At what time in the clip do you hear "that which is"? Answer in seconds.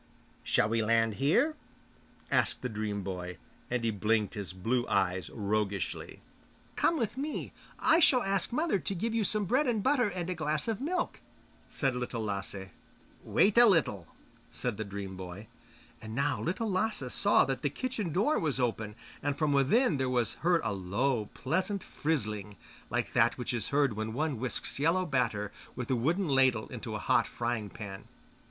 23.13-23.67